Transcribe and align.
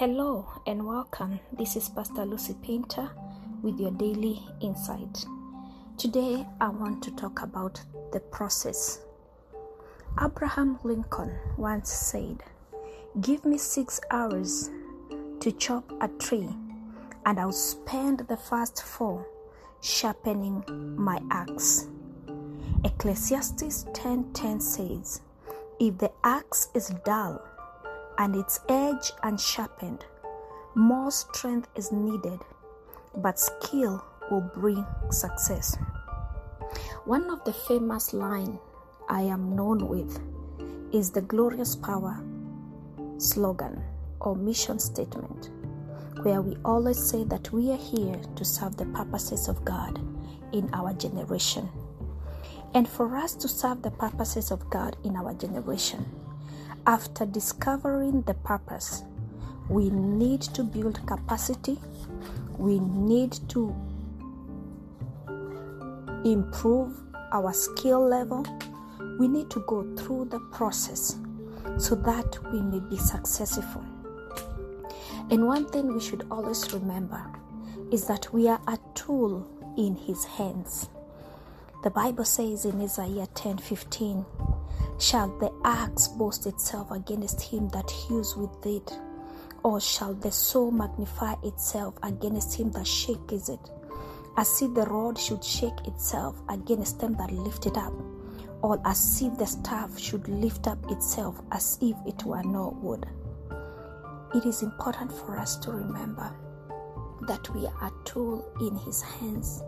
Hello 0.00 0.46
and 0.66 0.86
welcome. 0.86 1.40
This 1.52 1.76
is 1.76 1.90
Pastor 1.90 2.24
Lucy 2.24 2.54
Painter 2.62 3.10
with 3.60 3.78
your 3.78 3.90
daily 3.90 4.40
insight. 4.62 5.26
Today 5.98 6.46
I 6.58 6.70
want 6.70 7.02
to 7.02 7.10
talk 7.16 7.42
about 7.42 7.82
the 8.10 8.20
process. 8.20 9.00
Abraham 10.18 10.78
Lincoln 10.84 11.34
once 11.58 11.92
said, 11.92 12.42
Give 13.20 13.44
me 13.44 13.58
six 13.58 14.00
hours 14.10 14.70
to 15.40 15.52
chop 15.52 15.92
a 16.00 16.08
tree, 16.08 16.48
and 17.26 17.38
I'll 17.38 17.52
spend 17.52 18.20
the 18.20 18.38
first 18.38 18.82
four 18.82 19.26
sharpening 19.82 20.64
my 20.96 21.20
axe. 21.30 21.88
Ecclesiastes 22.84 23.84
10:10 23.92 24.62
says, 24.62 25.20
If 25.78 25.98
the 25.98 26.10
axe 26.24 26.70
is 26.72 26.88
dull, 27.04 27.42
and 28.20 28.36
its 28.36 28.60
edge 28.68 29.12
unsharpened. 29.22 30.04
More 30.74 31.10
strength 31.10 31.68
is 31.74 31.90
needed, 31.90 32.38
but 33.16 33.40
skill 33.40 34.04
will 34.30 34.42
bring 34.54 34.84
success. 35.10 35.76
One 37.06 37.30
of 37.30 37.42
the 37.44 37.54
famous 37.54 38.12
lines 38.12 38.58
I 39.08 39.22
am 39.22 39.56
known 39.56 39.88
with 39.88 40.20
is 40.92 41.10
the 41.10 41.22
glorious 41.22 41.74
power 41.74 42.22
slogan 43.16 43.82
or 44.20 44.36
mission 44.36 44.78
statement, 44.78 45.48
where 46.22 46.42
we 46.42 46.56
always 46.62 47.02
say 47.02 47.24
that 47.24 47.50
we 47.52 47.70
are 47.70 47.76
here 47.76 48.20
to 48.36 48.44
serve 48.44 48.76
the 48.76 48.86
purposes 48.86 49.48
of 49.48 49.64
God 49.64 49.98
in 50.52 50.68
our 50.74 50.92
generation. 50.92 51.70
And 52.74 52.86
for 52.86 53.16
us 53.16 53.34
to 53.36 53.48
serve 53.48 53.80
the 53.82 53.90
purposes 53.90 54.50
of 54.50 54.68
God 54.68 54.96
in 55.04 55.16
our 55.16 55.32
generation, 55.34 56.04
after 56.86 57.26
discovering 57.26 58.22
the 58.22 58.34
purpose, 58.34 59.02
we 59.68 59.90
need 59.90 60.42
to 60.42 60.62
build 60.62 61.04
capacity, 61.06 61.78
we 62.58 62.78
need 62.80 63.32
to 63.48 63.74
improve 66.24 66.98
our 67.32 67.52
skill 67.52 68.06
level, 68.06 68.44
we 69.18 69.28
need 69.28 69.50
to 69.50 69.60
go 69.66 69.84
through 69.96 70.26
the 70.26 70.40
process 70.52 71.16
so 71.78 71.94
that 71.94 72.38
we 72.52 72.60
may 72.60 72.80
be 72.80 72.96
successful. 72.96 73.84
And 75.30 75.46
one 75.46 75.66
thing 75.66 75.94
we 75.94 76.00
should 76.00 76.26
always 76.30 76.72
remember 76.72 77.22
is 77.92 78.06
that 78.06 78.32
we 78.32 78.48
are 78.48 78.60
a 78.66 78.78
tool 78.94 79.46
in 79.76 79.94
His 79.94 80.24
hands. 80.24 80.88
The 81.82 81.90
Bible 81.90 82.24
says 82.24 82.64
in 82.64 82.80
Isaiah 82.82 83.28
10 83.34 83.58
15, 83.58 84.26
Shall 85.00 85.28
the 85.38 85.50
axe 85.64 86.08
boast 86.08 86.44
itself 86.44 86.90
against 86.90 87.40
him 87.40 87.70
that 87.70 87.90
hews 87.90 88.36
with 88.36 88.66
it? 88.66 88.92
Or 89.62 89.80
shall 89.80 90.12
the 90.12 90.30
saw 90.30 90.70
magnify 90.70 91.36
itself 91.42 91.94
against 92.02 92.52
him 92.60 92.70
that 92.72 92.86
shakes 92.86 93.48
it? 93.48 93.70
As 94.36 94.60
if 94.60 94.74
the 94.74 94.82
rod 94.82 95.18
should 95.18 95.42
shake 95.42 95.86
itself 95.86 96.36
against 96.50 97.00
them 97.00 97.14
that 97.14 97.32
lift 97.32 97.64
it 97.64 97.78
up, 97.78 97.94
or 98.60 98.78
as 98.84 99.22
if 99.22 99.38
the 99.38 99.46
staff 99.46 99.98
should 99.98 100.28
lift 100.28 100.66
up 100.66 100.78
itself 100.90 101.40
as 101.50 101.78
if 101.80 101.96
it 102.06 102.22
were 102.24 102.42
no 102.42 102.76
wood. 102.82 103.06
It 104.34 104.44
is 104.44 104.60
important 104.60 105.10
for 105.12 105.38
us 105.38 105.56
to 105.60 105.70
remember 105.70 106.30
that 107.22 107.48
we 107.54 107.66
are 107.66 107.86
a 107.86 108.04
tool 108.04 108.46
in 108.60 108.76
His 108.76 109.00
hands 109.00 109.62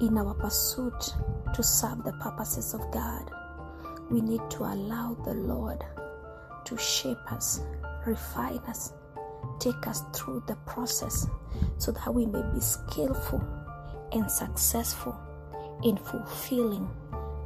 in 0.00 0.16
our 0.16 0.32
pursuit 0.32 1.14
to 1.52 1.62
serve 1.62 2.04
the 2.04 2.12
purposes 2.14 2.72
of 2.72 2.90
God 2.90 3.30
we 4.12 4.20
need 4.20 4.42
to 4.50 4.64
allow 4.64 5.16
the 5.24 5.32
Lord 5.32 5.82
to 6.66 6.76
shape 6.76 7.32
us, 7.32 7.62
refine 8.04 8.58
us, 8.68 8.92
take 9.58 9.86
us 9.86 10.02
through 10.12 10.44
the 10.46 10.56
process 10.66 11.26
so 11.78 11.92
that 11.92 12.14
we 12.14 12.26
may 12.26 12.42
be 12.52 12.60
skillful 12.60 13.42
and 14.12 14.30
successful 14.30 15.18
in 15.82 15.96
fulfilling 15.96 16.88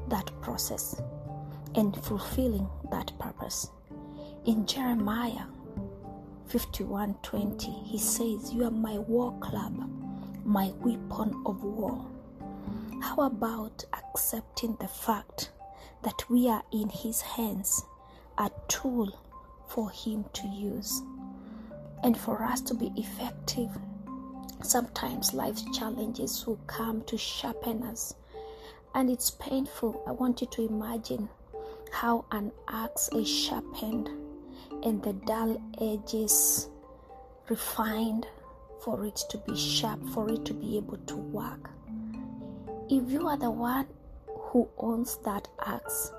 that 0.08 0.28
process 0.40 1.00
and 1.76 1.96
fulfilling 2.04 2.68
that 2.90 3.16
purpose. 3.20 3.70
In 4.44 4.66
Jeremiah 4.66 5.46
51:20, 6.48 7.70
he 7.70 7.98
says, 7.98 8.52
"You 8.52 8.64
are 8.64 8.70
my 8.72 8.98
war 8.98 9.32
club, 9.38 9.88
my 10.44 10.72
weapon 10.80 11.42
of 11.46 11.62
war." 11.62 12.04
How 13.00 13.22
about 13.22 13.84
accepting 13.92 14.76
the 14.80 14.88
fact 14.88 15.52
that 16.02 16.28
we 16.28 16.48
are 16.48 16.62
in 16.72 16.88
His 16.88 17.20
hands, 17.20 17.84
a 18.38 18.50
tool 18.68 19.18
for 19.68 19.90
Him 19.90 20.24
to 20.34 20.48
use. 20.48 21.02
And 22.02 22.16
for 22.16 22.42
us 22.42 22.60
to 22.62 22.74
be 22.74 22.92
effective, 22.96 23.70
sometimes 24.62 25.34
life's 25.34 25.64
challenges 25.76 26.46
will 26.46 26.60
come 26.66 27.02
to 27.04 27.16
sharpen 27.16 27.82
us. 27.82 28.14
And 28.94 29.10
it's 29.10 29.30
painful. 29.30 30.02
I 30.06 30.12
want 30.12 30.40
you 30.40 30.46
to 30.48 30.66
imagine 30.66 31.28
how 31.92 32.24
an 32.30 32.52
axe 32.68 33.08
is 33.12 33.28
sharpened 33.28 34.10
and 34.82 35.02
the 35.02 35.12
dull 35.12 35.60
edges 35.80 36.68
refined 37.48 38.26
for 38.82 39.04
it 39.04 39.16
to 39.30 39.38
be 39.38 39.56
sharp, 39.56 40.00
for 40.10 40.30
it 40.30 40.44
to 40.44 40.54
be 40.54 40.76
able 40.76 40.98
to 40.98 41.16
work. 41.16 41.70
If 42.88 43.10
you 43.10 43.26
are 43.26 43.36
the 43.36 43.50
one 43.50 43.86
who 44.56 44.66
owns 44.78 45.18
that 45.18 45.46
axe, 45.66 46.12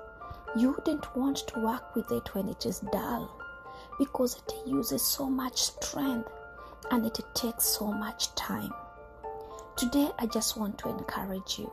you 0.56 0.70
wouldn't 0.70 1.16
want 1.16 1.38
to 1.38 1.58
work 1.58 1.96
with 1.96 2.08
it 2.12 2.32
when 2.36 2.48
it 2.48 2.66
is 2.66 2.78
dull 2.92 3.36
because 3.98 4.36
it 4.36 4.54
uses 4.64 5.02
so 5.02 5.28
much 5.28 5.60
strength 5.60 6.30
and 6.92 7.04
it 7.04 7.18
takes 7.34 7.64
so 7.64 7.90
much 7.90 8.32
time. 8.36 8.72
Today, 9.76 10.08
I 10.20 10.26
just 10.26 10.56
want 10.56 10.78
to 10.78 10.88
encourage 10.88 11.58
you. 11.58 11.68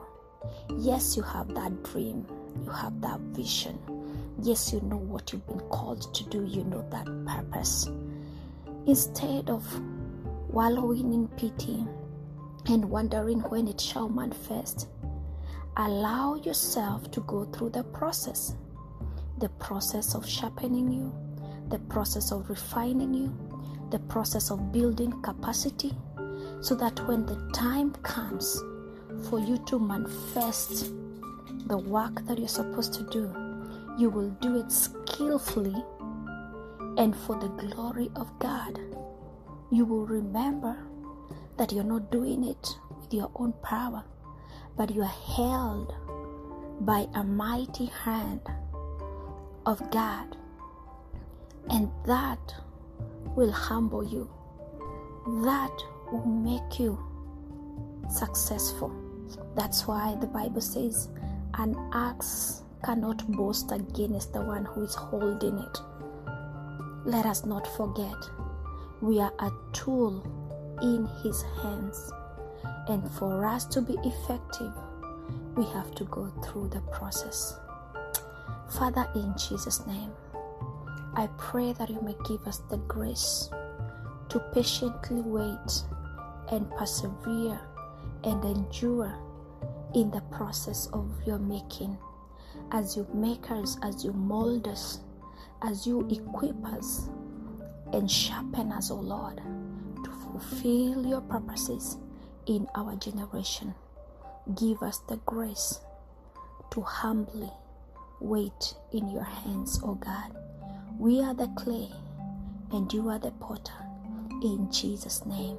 Yes, 0.75 1.15
you 1.15 1.21
have 1.21 1.53
that 1.53 1.83
dream, 1.83 2.25
you 2.63 2.71
have 2.71 2.99
that 3.01 3.19
vision. 3.19 3.77
Yes, 4.41 4.73
you 4.73 4.81
know 4.81 4.97
what 4.97 5.31
you've 5.31 5.45
been 5.45 5.69
called 5.69 6.15
to 6.15 6.23
do, 6.23 6.45
you 6.45 6.63
know 6.63 6.83
that 6.89 7.05
purpose. 7.27 7.87
Instead 8.87 9.51
of 9.51 9.63
wallowing 10.49 11.13
in 11.13 11.27
pity 11.27 11.85
and 12.65 12.89
wondering 12.89 13.41
when 13.41 13.67
it 13.67 13.79
shall 13.79 14.09
manifest, 14.09 14.87
allow 15.77 16.35
yourself 16.35 17.11
to 17.11 17.21
go 17.21 17.45
through 17.45 17.69
the 17.69 17.83
process 17.85 18.55
the 19.39 19.49
process 19.49 20.15
of 20.15 20.25
sharpening 20.25 20.89
you, 20.89 21.13
the 21.69 21.79
process 21.79 22.31
of 22.31 22.49
refining 22.49 23.13
you, 23.13 23.35
the 23.91 23.99
process 23.99 24.49
of 24.49 24.71
building 24.71 25.11
capacity, 25.21 25.91
so 26.61 26.73
that 26.75 27.05
when 27.07 27.25
the 27.25 27.35
time 27.53 27.91
comes 27.95 28.63
for 29.29 29.39
you 29.39 29.57
to 29.67 29.77
manifest 29.77 30.93
the 31.67 31.77
work 31.77 32.25
that 32.27 32.39
you're 32.39 32.47
supposed 32.47 32.93
to 32.93 33.03
do, 33.09 33.29
you 33.97 34.09
will 34.09 34.29
do 34.41 34.57
it 34.59 34.71
skillfully 34.71 35.75
and 36.97 37.15
for 37.15 37.37
the 37.37 37.49
glory 37.49 38.09
of 38.15 38.31
God. 38.39 38.79
You 39.71 39.83
will 39.83 40.05
remember 40.05 40.77
that 41.57 41.73
you're 41.73 41.83
not 41.83 42.11
doing 42.11 42.45
it 42.45 42.77
with 43.01 43.13
your 43.13 43.29
own 43.35 43.53
power 43.63 44.03
but 44.77 44.93
you 44.93 45.01
are 45.01 45.05
held 45.35 45.93
by 46.81 47.07
a 47.15 47.23
mighty 47.23 47.85
hand 47.85 48.41
of 49.65 49.79
God, 49.91 50.35
and 51.69 51.89
that 52.05 52.53
will 53.35 53.51
humble 53.51 54.03
you, 54.03 54.29
that 55.43 55.77
will 56.11 56.25
make 56.25 56.79
you 56.79 56.99
successful. 58.09 58.91
That's 59.55 59.87
why 59.87 60.15
the 60.19 60.27
Bible 60.27 60.61
says, 60.61 61.09
an 61.55 61.75
axe 61.93 62.63
cannot 62.83 63.25
boast 63.31 63.71
against 63.71 64.33
the 64.33 64.41
one 64.41 64.65
who 64.65 64.83
is 64.83 64.93
holding 64.93 65.57
it. 65.57 65.77
Let 67.05 67.25
us 67.25 67.45
not 67.45 67.65
forget, 67.75 68.15
we 69.01 69.19
are 69.19 69.33
a 69.39 69.51
tool 69.73 70.21
in 70.81 71.07
his 71.23 71.41
hands. 71.61 72.11
And 72.87 73.09
for 73.11 73.45
us 73.45 73.65
to 73.65 73.81
be 73.81 73.97
effective, 74.03 74.71
we 75.55 75.65
have 75.65 75.95
to 75.95 76.03
go 76.05 76.31
through 76.43 76.69
the 76.69 76.81
process. 76.91 77.57
Father, 78.69 79.07
in 79.15 79.33
Jesus' 79.37 79.85
name, 79.87 80.11
I 81.15 81.27
pray 81.37 81.73
that 81.73 81.89
you 81.89 81.99
may 82.01 82.15
give 82.27 82.45
us 82.45 82.61
the 82.69 82.77
grace 82.77 83.49
to 84.29 84.39
patiently 84.53 85.21
wait 85.21 85.83
and 86.51 86.69
persevere 86.71 87.59
and 88.23 88.43
endure 88.43 89.15
in 89.95 90.11
the 90.11 90.21
process 90.31 90.87
of 90.93 91.09
your 91.25 91.39
making. 91.39 91.97
As 92.71 92.95
you 92.95 93.07
make 93.13 93.49
us, 93.49 93.77
as 93.81 94.03
you 94.03 94.13
mold 94.13 94.67
us, 94.67 94.99
as 95.63 95.87
you 95.87 96.07
equip 96.09 96.63
us 96.65 97.09
and 97.93 98.09
sharpen 98.11 98.71
us, 98.71 98.91
O 98.91 98.95
oh 98.95 98.99
Lord, 98.99 99.37
to 100.03 100.11
fulfill 100.11 101.05
your 101.05 101.21
purposes 101.21 101.97
in 102.47 102.67
our 102.75 102.95
generation. 102.95 103.73
Give 104.55 104.81
us 104.83 104.99
the 105.07 105.17
grace 105.25 105.79
to 106.71 106.81
humbly 106.81 107.51
wait 108.19 108.75
in 108.91 109.09
your 109.09 109.23
hands, 109.23 109.79
O 109.83 109.95
God. 109.95 110.35
We 110.99 111.21
are 111.21 111.33
the 111.33 111.47
clay 111.57 111.89
and 112.71 112.91
you 112.93 113.09
are 113.09 113.19
the 113.19 113.31
potter. 113.31 113.73
In 114.43 114.71
Jesus' 114.71 115.25
name, 115.25 115.57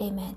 amen. 0.00 0.36